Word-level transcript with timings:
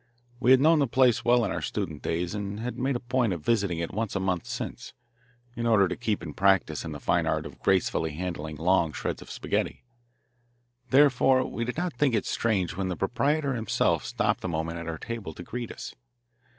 We 0.39 0.49
had 0.49 0.59
known 0.59 0.79
the 0.79 0.87
place 0.87 1.23
well 1.23 1.45
in 1.45 1.51
our 1.51 1.61
student 1.61 2.01
days, 2.01 2.33
and 2.33 2.59
had 2.59 2.75
made 2.75 2.95
a 2.95 2.99
point 2.99 3.33
of 3.33 3.45
visiting 3.45 3.77
it 3.77 3.93
once 3.93 4.15
a 4.15 4.19
month 4.19 4.47
since, 4.47 4.95
in 5.55 5.67
order 5.67 5.87
to 5.87 5.95
keep 5.95 6.23
in 6.23 6.33
practice 6.33 6.83
in 6.83 6.91
the 6.91 6.99
fine 6.99 7.27
art 7.27 7.45
of 7.45 7.59
gracefully 7.59 8.13
handling 8.13 8.55
long 8.55 8.93
shreds 8.93 9.21
of 9.21 9.29
spaghetti. 9.29 9.83
Therefore 10.89 11.45
we 11.47 11.65
did 11.65 11.77
not 11.77 11.93
think 11.93 12.15
it 12.15 12.25
strange 12.25 12.75
when 12.75 12.87
the 12.87 12.97
proprietor 12.97 13.53
himself 13.53 14.03
stopped 14.03 14.43
a 14.43 14.47
moment 14.47 14.79
at 14.79 14.87
our 14.87 14.97
table 14.97 15.35
to 15.35 15.43
greet 15.43 15.71
us. 15.71 15.93